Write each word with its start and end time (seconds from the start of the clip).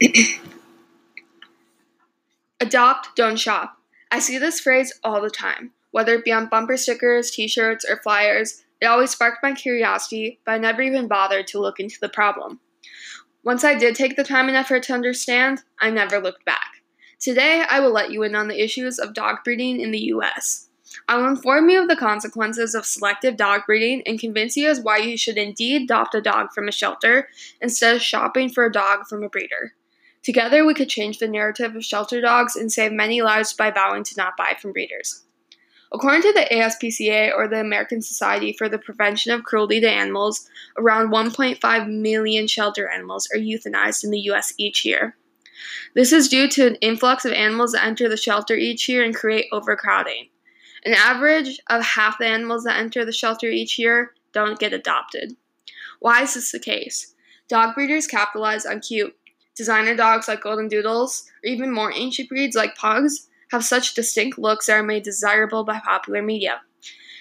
Adopt, 2.60 3.16
don't 3.16 3.38
shop. 3.38 3.78
I 4.10 4.20
see 4.20 4.38
this 4.38 4.60
phrase 4.60 4.98
all 5.02 5.20
the 5.20 5.30
time, 5.30 5.72
whether 5.90 6.14
it 6.14 6.24
be 6.24 6.32
on 6.32 6.46
bumper 6.46 6.76
stickers, 6.76 7.30
t 7.30 7.48
shirts, 7.48 7.84
or 7.88 7.96
flyers. 7.96 8.64
It 8.80 8.86
always 8.86 9.10
sparked 9.10 9.42
my 9.42 9.52
curiosity, 9.52 10.38
but 10.44 10.52
I 10.52 10.58
never 10.58 10.82
even 10.82 11.08
bothered 11.08 11.46
to 11.48 11.60
look 11.60 11.80
into 11.80 11.98
the 12.00 12.08
problem. 12.08 12.60
Once 13.42 13.64
I 13.64 13.74
did 13.74 13.94
take 13.94 14.16
the 14.16 14.24
time 14.24 14.48
and 14.48 14.56
effort 14.56 14.84
to 14.84 14.92
understand, 14.92 15.62
I 15.80 15.90
never 15.90 16.20
looked 16.20 16.44
back. 16.44 16.82
Today, 17.18 17.64
I 17.68 17.80
will 17.80 17.92
let 17.92 18.12
you 18.12 18.22
in 18.22 18.34
on 18.34 18.48
the 18.48 18.62
issues 18.62 18.98
of 18.98 19.14
dog 19.14 19.38
breeding 19.42 19.80
in 19.80 19.90
the 19.90 20.12
US. 20.12 20.68
I 21.08 21.16
will 21.16 21.26
inform 21.26 21.68
you 21.68 21.82
of 21.82 21.88
the 21.88 21.96
consequences 21.96 22.74
of 22.74 22.86
selective 22.86 23.36
dog 23.36 23.62
breeding 23.66 24.02
and 24.06 24.20
convince 24.20 24.56
you 24.56 24.68
as 24.68 24.80
why 24.80 24.98
you 24.98 25.16
should 25.16 25.36
indeed 25.36 25.82
adopt 25.82 26.14
a 26.14 26.20
dog 26.20 26.52
from 26.52 26.68
a 26.68 26.72
shelter 26.72 27.28
instead 27.60 27.96
of 27.96 28.02
shopping 28.02 28.48
for 28.48 28.64
a 28.64 28.72
dog 28.72 29.06
from 29.06 29.22
a 29.22 29.28
breeder. 29.28 29.74
Together, 30.28 30.66
we 30.66 30.74
could 30.74 30.90
change 30.90 31.16
the 31.16 31.26
narrative 31.26 31.74
of 31.74 31.82
shelter 31.82 32.20
dogs 32.20 32.54
and 32.54 32.70
save 32.70 32.92
many 32.92 33.22
lives 33.22 33.54
by 33.54 33.70
vowing 33.70 34.04
to 34.04 34.14
not 34.18 34.36
buy 34.36 34.54
from 34.60 34.72
breeders. 34.72 35.22
According 35.90 36.20
to 36.20 36.34
the 36.34 36.46
ASPCA, 36.52 37.34
or 37.34 37.48
the 37.48 37.58
American 37.58 38.02
Society 38.02 38.52
for 38.52 38.68
the 38.68 38.78
Prevention 38.78 39.32
of 39.32 39.44
Cruelty 39.44 39.80
to 39.80 39.90
Animals, 39.90 40.46
around 40.76 41.08
1.5 41.08 41.88
million 41.88 42.46
shelter 42.46 42.90
animals 42.90 43.26
are 43.34 43.38
euthanized 43.38 44.04
in 44.04 44.10
the 44.10 44.20
US 44.32 44.52
each 44.58 44.84
year. 44.84 45.16
This 45.94 46.12
is 46.12 46.28
due 46.28 46.46
to 46.46 46.66
an 46.66 46.76
influx 46.82 47.24
of 47.24 47.32
animals 47.32 47.72
that 47.72 47.86
enter 47.86 48.06
the 48.06 48.18
shelter 48.18 48.54
each 48.54 48.86
year 48.86 49.02
and 49.02 49.14
create 49.14 49.46
overcrowding. 49.50 50.28
An 50.84 50.92
average 50.92 51.58
of 51.70 51.82
half 51.82 52.18
the 52.18 52.26
animals 52.26 52.64
that 52.64 52.78
enter 52.78 53.06
the 53.06 53.12
shelter 53.12 53.46
each 53.46 53.78
year 53.78 54.12
don't 54.34 54.60
get 54.60 54.74
adopted. 54.74 55.36
Why 56.00 56.24
is 56.24 56.34
this 56.34 56.52
the 56.52 56.60
case? 56.60 57.14
Dog 57.48 57.74
breeders 57.74 58.06
capitalize 58.06 58.66
on 58.66 58.80
cute, 58.80 59.16
Designer 59.58 59.96
dogs 59.96 60.28
like 60.28 60.40
Golden 60.40 60.68
Doodles, 60.68 61.24
or 61.44 61.48
even 61.48 61.72
more 61.72 61.92
ancient 61.92 62.28
breeds 62.28 62.54
like 62.54 62.76
Pugs, 62.76 63.28
have 63.50 63.64
such 63.64 63.94
distinct 63.94 64.38
looks 64.38 64.66
that 64.66 64.74
are 64.74 64.84
made 64.84 65.02
desirable 65.02 65.64
by 65.64 65.80
popular 65.80 66.22
media. 66.22 66.60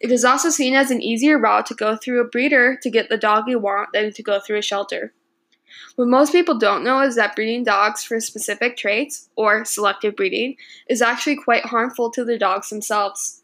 It 0.00 0.10
is 0.10 0.24
also 0.24 0.48
seen 0.48 0.74
as 0.74 0.90
an 0.90 1.02
easier 1.02 1.38
route 1.38 1.66
to 1.66 1.74
go 1.74 1.94
through 1.94 2.22
a 2.22 2.28
breeder 2.28 2.78
to 2.82 2.90
get 2.90 3.10
the 3.10 3.18
dog 3.18 3.44
you 3.48 3.58
want 3.58 3.90
than 3.92 4.12
to 4.14 4.22
go 4.22 4.40
through 4.40 4.56
a 4.56 4.62
shelter. 4.62 5.12
What 5.96 6.08
most 6.08 6.32
people 6.32 6.58
don't 6.58 6.82
know 6.82 7.02
is 7.02 7.16
that 7.16 7.36
breeding 7.36 7.64
dogs 7.64 8.02
for 8.02 8.18
specific 8.18 8.78
traits, 8.78 9.28
or 9.36 9.66
selective 9.66 10.16
breeding, 10.16 10.56
is 10.88 11.02
actually 11.02 11.36
quite 11.36 11.66
harmful 11.66 12.10
to 12.12 12.24
the 12.24 12.38
dogs 12.38 12.70
themselves. 12.70 13.42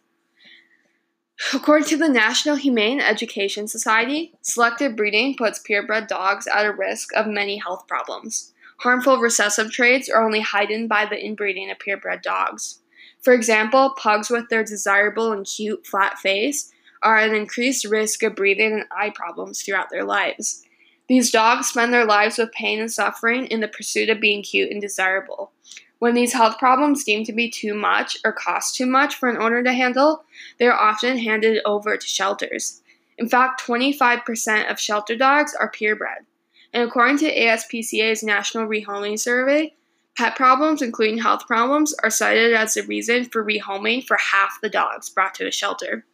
According 1.52 1.88
to 1.88 1.98
the 1.98 2.08
National 2.08 2.56
Humane 2.56 3.00
Education 3.00 3.68
Society, 3.68 4.32
selective 4.40 4.96
breeding 4.96 5.36
puts 5.36 5.58
purebred 5.58 6.06
dogs 6.06 6.46
at 6.46 6.64
a 6.64 6.72
risk 6.72 7.14
of 7.14 7.26
many 7.26 7.58
health 7.58 7.86
problems. 7.86 8.54
Harmful 8.78 9.18
recessive 9.18 9.72
traits 9.72 10.08
are 10.08 10.22
only 10.22 10.40
heightened 10.40 10.88
by 10.88 11.04
the 11.04 11.18
inbreeding 11.22 11.70
of 11.70 11.80
purebred 11.80 12.22
dogs. 12.22 12.78
For 13.20 13.32
example, 13.32 13.94
pugs 13.98 14.30
with 14.30 14.48
their 14.48 14.62
desirable 14.62 15.32
and 15.32 15.44
cute 15.44 15.84
flat 15.84 16.18
face 16.18 16.70
are 17.02 17.16
at 17.16 17.34
increased 17.34 17.84
risk 17.84 18.22
of 18.22 18.36
breathing 18.36 18.72
and 18.72 18.84
eye 18.90 19.10
problems 19.10 19.62
throughout 19.62 19.90
their 19.90 20.04
lives. 20.04 20.64
These 21.08 21.32
dogs 21.32 21.68
spend 21.68 21.92
their 21.92 22.04
lives 22.04 22.38
with 22.38 22.52
pain 22.52 22.78
and 22.78 22.92
suffering 22.92 23.46
in 23.46 23.60
the 23.60 23.68
pursuit 23.68 24.10
of 24.10 24.20
being 24.20 24.42
cute 24.42 24.70
and 24.70 24.80
desirable. 24.80 25.50
When 25.98 26.14
these 26.14 26.32
health 26.32 26.58
problems 26.58 27.02
seem 27.02 27.24
to 27.24 27.32
be 27.32 27.50
too 27.50 27.74
much 27.74 28.16
or 28.24 28.32
cost 28.32 28.76
too 28.76 28.86
much 28.86 29.16
for 29.16 29.28
an 29.28 29.38
owner 29.38 29.62
to 29.62 29.72
handle, 29.72 30.24
they 30.60 30.66
are 30.66 30.78
often 30.78 31.18
handed 31.18 31.60
over 31.64 31.96
to 31.96 32.06
shelters. 32.06 32.82
In 33.16 33.28
fact, 33.28 33.60
25% 33.66 34.70
of 34.70 34.78
shelter 34.78 35.16
dogs 35.16 35.54
are 35.58 35.70
purebred. 35.70 36.26
And 36.72 36.82
according 36.88 37.18
to 37.18 37.34
ASPCA's 37.34 38.22
National 38.22 38.66
Rehoming 38.66 39.18
Survey, 39.18 39.74
pet 40.16 40.36
problems, 40.36 40.82
including 40.82 41.18
health 41.18 41.46
problems, 41.46 41.94
are 42.02 42.10
cited 42.10 42.52
as 42.52 42.74
the 42.74 42.82
reason 42.82 43.24
for 43.24 43.44
rehoming 43.44 44.04
for 44.04 44.16
half 44.16 44.58
the 44.60 44.68
dogs 44.68 45.08
brought 45.08 45.34
to 45.36 45.46
a 45.46 45.52
shelter. 45.52 46.04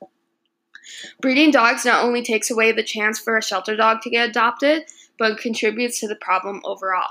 Breeding 1.21 1.51
dogs 1.51 1.85
not 1.85 2.05
only 2.05 2.23
takes 2.23 2.51
away 2.51 2.71
the 2.73 2.83
chance 2.83 3.19
for 3.19 3.37
a 3.37 3.43
shelter 3.43 3.75
dog 3.75 4.03
to 4.03 4.11
get 4.11 4.29
adopted, 4.29 4.85
but 5.19 5.39
contributes 5.39 6.01
to 6.01 6.09
the 6.09 6.17
problem 6.17 6.61
overall. 6.65 7.09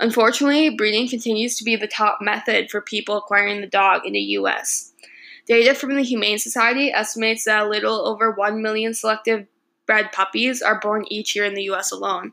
Unfortunately, 0.00 0.70
breeding 0.70 1.08
continues 1.08 1.56
to 1.56 1.64
be 1.64 1.76
the 1.76 1.86
top 1.86 2.18
method 2.20 2.70
for 2.70 2.80
people 2.80 3.16
acquiring 3.16 3.60
the 3.60 3.66
dog 3.66 4.06
in 4.06 4.14
the 4.14 4.20
US. 4.20 4.92
Data 5.46 5.74
from 5.74 5.94
the 5.94 6.02
Humane 6.02 6.38
Society 6.38 6.90
estimates 6.90 7.44
that 7.44 7.62
a 7.62 7.68
little 7.68 8.06
over 8.06 8.30
1 8.30 8.62
million 8.62 8.94
selective 8.94 9.46
bred 9.86 10.10
puppies 10.12 10.62
are 10.62 10.80
born 10.80 11.04
each 11.08 11.36
year 11.36 11.44
in 11.44 11.54
the 11.54 11.64
US 11.64 11.92
alone. 11.92 12.32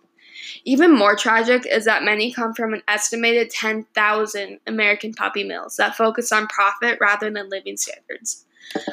Even 0.65 0.95
more 0.95 1.15
tragic 1.15 1.65
is 1.65 1.85
that 1.85 2.03
many 2.03 2.31
come 2.31 2.53
from 2.53 2.73
an 2.73 2.83
estimated 2.87 3.49
10,000 3.49 4.59
American 4.67 5.13
puppy 5.13 5.43
mills 5.43 5.77
that 5.77 5.95
focus 5.95 6.31
on 6.31 6.47
profit 6.47 6.97
rather 6.99 7.29
than 7.29 7.49
living 7.49 7.77
standards. 7.77 8.45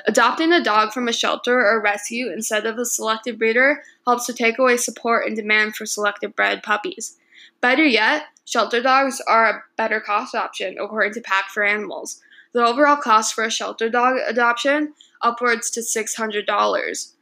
Adopting 0.06 0.52
a 0.52 0.62
dog 0.62 0.92
from 0.92 1.08
a 1.08 1.12
shelter 1.12 1.58
or 1.58 1.82
rescue 1.82 2.30
instead 2.32 2.64
of 2.64 2.78
a 2.78 2.84
selective 2.84 3.38
breeder 3.38 3.82
helps 4.06 4.26
to 4.26 4.32
take 4.32 4.58
away 4.58 4.76
support 4.76 5.26
and 5.26 5.36
demand 5.36 5.74
for 5.74 5.84
selective 5.84 6.36
bred 6.36 6.62
puppies. 6.62 7.16
Better 7.60 7.84
yet, 7.84 8.26
shelter 8.44 8.80
dogs 8.80 9.20
are 9.26 9.46
a 9.46 9.64
better 9.76 10.00
cost 10.00 10.34
option 10.34 10.76
according 10.78 11.14
to 11.14 11.20
Pack 11.20 11.48
for 11.48 11.64
Animals. 11.64 12.20
The 12.52 12.64
overall 12.64 12.96
cost 12.96 13.34
for 13.34 13.42
a 13.42 13.50
shelter 13.50 13.88
dog 13.88 14.18
adoption 14.26 14.94
upwards 15.20 15.70
to 15.72 15.80
$600 15.80 17.13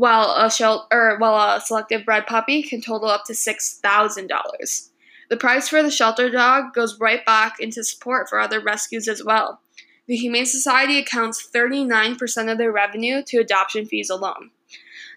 while 0.00 0.34
a 0.34 0.50
shel- 0.50 0.88
or 0.90 1.18
while 1.18 1.56
a 1.56 1.60
selective 1.60 2.06
bred 2.06 2.26
puppy 2.26 2.62
can 2.62 2.80
total 2.80 3.10
up 3.10 3.26
to 3.26 3.34
six 3.34 3.78
thousand 3.82 4.28
dollars. 4.28 4.90
The 5.28 5.36
price 5.36 5.68
for 5.68 5.82
the 5.82 5.90
shelter 5.90 6.30
dog 6.30 6.72
goes 6.72 6.98
right 6.98 7.24
back 7.26 7.60
into 7.60 7.84
support 7.84 8.26
for 8.26 8.40
other 8.40 8.60
rescues 8.60 9.08
as 9.08 9.22
well. 9.22 9.60
The 10.06 10.16
Humane 10.16 10.46
Society 10.46 10.98
accounts 10.98 11.46
39% 11.54 12.50
of 12.50 12.56
their 12.56 12.72
revenue 12.72 13.22
to 13.26 13.38
adoption 13.40 13.84
fees 13.84 14.08
alone. 14.08 14.50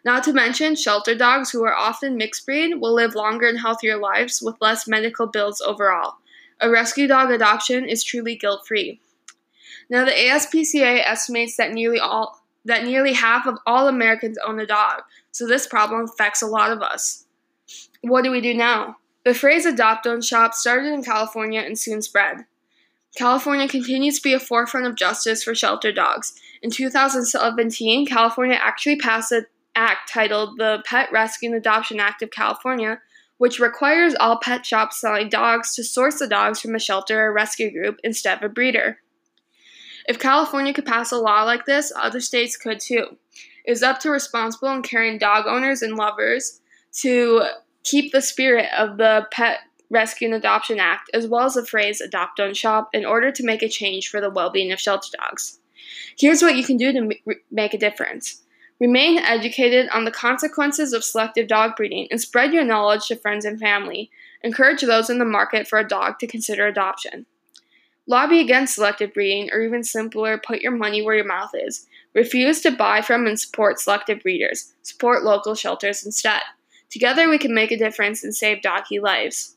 Not 0.03 0.25
to 0.25 0.33
mention, 0.33 0.75
shelter 0.75 1.15
dogs 1.15 1.49
who 1.49 1.63
are 1.63 1.73
often 1.73 2.17
mixed 2.17 2.45
breed 2.45 2.75
will 2.75 2.93
live 2.93 3.15
longer 3.15 3.47
and 3.47 3.59
healthier 3.59 3.97
lives 3.97 4.41
with 4.41 4.61
less 4.61 4.85
medical 4.85 5.27
bills 5.27 5.61
overall. 5.61 6.15
A 6.59 6.69
rescue 6.69 7.07
dog 7.07 7.31
adoption 7.31 7.85
is 7.85 8.03
truly 8.03 8.35
guilt 8.35 8.67
free. 8.67 8.99
Now, 9.89 10.03
the 10.03 10.11
ASPCA 10.11 11.03
estimates 11.05 11.55
that 11.55 11.71
nearly 11.71 11.99
all 11.99 12.42
that 12.65 12.85
nearly 12.85 13.13
half 13.13 13.45
of 13.45 13.57
all 13.65 13.87
Americans 13.87 14.37
own 14.45 14.59
a 14.59 14.65
dog, 14.65 15.01
so 15.31 15.47
this 15.47 15.67
problem 15.67 16.01
affects 16.01 16.41
a 16.41 16.47
lot 16.47 16.71
of 16.71 16.81
us. 16.81 17.25
What 18.01 18.23
do 18.23 18.31
we 18.31 18.41
do 18.41 18.53
now? 18.53 18.97
The 19.25 19.33
phrase 19.33 19.65
adopt 19.65 20.03
don't 20.03 20.23
shop 20.23 20.53
started 20.53 20.93
in 20.93 21.03
California 21.03 21.61
and 21.61 21.79
soon 21.79 22.01
spread. 22.01 22.45
California 23.15 23.67
continues 23.67 24.17
to 24.17 24.23
be 24.23 24.33
a 24.33 24.39
forefront 24.39 24.87
of 24.87 24.95
justice 24.95 25.43
for 25.43 25.53
shelter 25.53 25.91
dogs. 25.91 26.33
In 26.61 26.71
2017, 26.71 28.07
California 28.07 28.57
actually 28.59 28.97
passed 28.97 29.31
an 29.31 29.45
act 29.75 30.11
titled 30.11 30.57
the 30.57 30.81
Pet 30.85 31.11
Rescue 31.11 31.49
and 31.49 31.57
Adoption 31.57 31.99
Act 31.99 32.23
of 32.23 32.31
California, 32.31 32.99
which 33.37 33.59
requires 33.59 34.15
all 34.19 34.39
pet 34.39 34.65
shops 34.65 34.99
selling 34.99 35.29
dogs 35.29 35.75
to 35.75 35.83
source 35.83 36.19
the 36.19 36.27
dogs 36.27 36.59
from 36.59 36.75
a 36.75 36.79
shelter 36.79 37.25
or 37.25 37.33
rescue 37.33 37.71
group 37.71 37.99
instead 38.03 38.37
of 38.37 38.43
a 38.43 38.53
breeder. 38.53 38.99
If 40.07 40.19
California 40.19 40.73
could 40.73 40.85
pass 40.85 41.11
a 41.11 41.17
law 41.17 41.43
like 41.43 41.65
this, 41.65 41.91
other 41.95 42.19
states 42.19 42.57
could 42.57 42.79
too. 42.79 43.17
It 43.65 43.71
is 43.71 43.83
up 43.83 43.99
to 43.99 44.09
responsible 44.09 44.69
and 44.69 44.83
caring 44.83 45.17
dog 45.17 45.45
owners 45.47 45.81
and 45.81 45.95
lovers 45.95 46.59
to 46.99 47.43
keep 47.83 48.11
the 48.11 48.21
spirit 48.21 48.69
of 48.77 48.97
the 48.97 49.27
Pet 49.31 49.59
Rescue 49.89 50.27
and 50.27 50.35
Adoption 50.35 50.79
Act, 50.79 51.09
as 51.13 51.27
well 51.27 51.45
as 51.45 51.53
the 51.53 51.65
phrase 51.65 52.01
adopt 52.01 52.37
don't 52.37 52.57
shop, 52.57 52.89
in 52.93 53.05
order 53.05 53.31
to 53.31 53.45
make 53.45 53.61
a 53.61 53.69
change 53.69 54.09
for 54.09 54.19
the 54.19 54.29
well 54.29 54.49
being 54.49 54.71
of 54.71 54.79
shelter 54.79 55.09
dogs. 55.17 55.59
Here's 56.17 56.41
what 56.41 56.55
you 56.55 56.63
can 56.63 56.77
do 56.77 56.91
to 56.91 57.35
make 57.51 57.73
a 57.73 57.77
difference. 57.77 58.41
Remain 58.79 59.19
educated 59.19 59.87
on 59.93 60.03
the 60.03 60.11
consequences 60.11 60.93
of 60.93 61.03
selective 61.03 61.47
dog 61.47 61.75
breeding 61.75 62.07
and 62.11 62.19
spread 62.19 62.53
your 62.53 62.65
knowledge 62.65 63.07
to 63.07 63.15
friends 63.15 63.45
and 63.45 63.59
family. 63.59 64.09
Encourage 64.43 64.81
those 64.81 65.09
in 65.09 65.19
the 65.19 65.25
market 65.25 65.67
for 65.67 65.79
a 65.79 65.87
dog 65.87 66.19
to 66.19 66.27
consider 66.27 66.67
adoption. 66.67 67.25
Lobby 68.05 68.39
against 68.39 68.75
selective 68.75 69.13
breeding, 69.13 69.49
or 69.53 69.61
even 69.61 69.83
simpler, 69.83 70.37
put 70.37 70.61
your 70.61 70.73
money 70.73 71.01
where 71.01 71.15
your 71.15 71.25
mouth 71.25 71.51
is. 71.53 71.87
Refuse 72.13 72.61
to 72.61 72.71
buy 72.71 73.01
from 73.01 73.25
and 73.25 73.39
support 73.39 73.79
selective 73.79 74.21
breeders. 74.21 74.73
Support 74.81 75.23
local 75.23 75.55
shelters 75.55 76.05
instead. 76.05 76.41
Together, 76.89 77.29
we 77.29 77.37
can 77.37 77.55
make 77.55 77.71
a 77.71 77.77
difference 77.77 78.23
and 78.23 78.35
save 78.35 78.61
doggy 78.61 78.99
lives. 78.99 79.55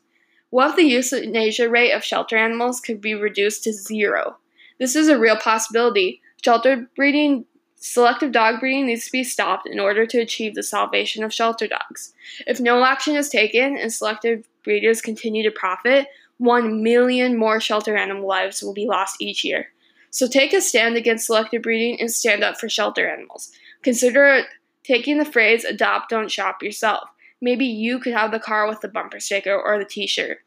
What 0.49 0.71
if 0.71 0.75
the 0.77 0.83
euthanasia 0.83 1.69
rate 1.69 1.91
of 1.91 2.05
shelter 2.05 2.37
animals 2.37 2.79
could 2.79 3.01
be 3.01 3.13
reduced 3.13 3.63
to 3.65 3.73
zero? 3.73 4.37
This 4.79 4.95
is 4.95 5.09
a 5.09 5.19
real 5.19 5.35
possibility. 5.35 6.21
Shelter 6.43 6.87
breeding, 6.95 7.45
selective 7.75 8.31
dog 8.31 8.61
breeding 8.61 8.85
needs 8.85 9.05
to 9.05 9.11
be 9.11 9.25
stopped 9.25 9.67
in 9.67 9.79
order 9.79 10.05
to 10.05 10.19
achieve 10.19 10.55
the 10.55 10.63
salvation 10.63 11.23
of 11.23 11.33
shelter 11.33 11.67
dogs. 11.67 12.13
If 12.47 12.61
no 12.61 12.83
action 12.83 13.17
is 13.17 13.29
taken 13.29 13.77
and 13.77 13.91
selective 13.91 14.47
breeders 14.63 15.01
continue 15.01 15.43
to 15.43 15.51
profit, 15.51 16.07
1 16.37 16.83
million 16.83 17.37
more 17.37 17.59
shelter 17.59 17.95
animal 17.95 18.27
lives 18.27 18.61
will 18.61 18.73
be 18.73 18.87
lost 18.87 19.21
each 19.21 19.43
year. 19.43 19.67
So 20.09 20.27
take 20.27 20.53
a 20.53 20.61
stand 20.61 20.95
against 20.95 21.25
selective 21.25 21.61
breeding 21.61 21.99
and 21.99 22.11
stand 22.11 22.43
up 22.43 22.57
for 22.57 22.69
shelter 22.69 23.07
animals. 23.07 23.51
Consider 23.83 24.43
taking 24.83 25.17
the 25.17 25.25
phrase 25.25 25.63
adopt, 25.63 26.09
don't 26.09 26.31
shop 26.31 26.63
yourself. 26.63 27.09
Maybe 27.41 27.65
you 27.65 27.99
could 27.99 28.13
have 28.13 28.31
the 28.31 28.39
car 28.39 28.67
with 28.67 28.81
the 28.81 28.87
bumper 28.87 29.19
sticker 29.19 29.55
or 29.55 29.77
the 29.77 29.85
t 29.85 30.07
shirt. 30.07 30.39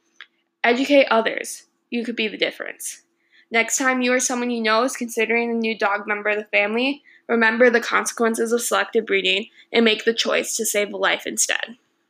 Educate 0.65 1.07
others. 1.07 1.65
You 1.91 2.05
could 2.05 2.17
be 2.17 2.29
the 2.29 2.37
difference. 2.37 3.03
Next 3.51 3.77
time 3.79 4.01
you 4.01 4.13
or 4.13 4.21
someone 4.21 4.51
you 4.51 4.63
know 4.63 4.85
is 4.85 4.97
considering 4.97 5.51
a 5.51 5.55
new 5.55 5.77
dog 5.77 6.07
member 6.07 6.31
of 6.31 6.37
the 6.37 6.45
family, 6.45 7.03
remember 7.29 7.69
the 7.69 7.81
consequences 7.81 8.53
of 8.53 8.63
selective 8.63 9.07
breeding 9.07 9.47
and 9.73 9.85
make 9.85 10.05
the 10.05 10.15
choice 10.15 10.55
to 10.57 10.65
save 10.65 10.93
a 10.93 10.97
life 10.97 11.27
instead. 11.27 11.77